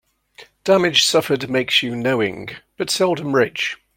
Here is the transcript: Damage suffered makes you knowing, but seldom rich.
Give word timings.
Damage 0.63 1.03
suffered 1.05 1.47
makes 1.47 1.83
you 1.83 1.95
knowing, 1.95 2.49
but 2.75 2.89
seldom 2.89 3.35
rich. 3.35 3.77